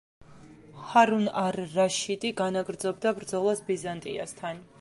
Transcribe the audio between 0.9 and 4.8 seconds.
ჰარუნ არ-რაშიდი განაგრძობდა ბრძოლას ბიზანტიასთან.